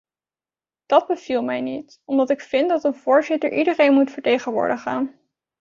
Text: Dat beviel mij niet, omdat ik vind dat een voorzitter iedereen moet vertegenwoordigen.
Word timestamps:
Dat 0.85 1.07
beviel 1.07 1.43
mij 1.43 1.61
niet, 1.61 2.01
omdat 2.05 2.29
ik 2.29 2.41
vind 2.41 2.69
dat 2.69 2.83
een 2.83 2.95
voorzitter 2.95 3.51
iedereen 3.53 3.93
moet 3.93 4.11
vertegenwoordigen. 4.11 5.19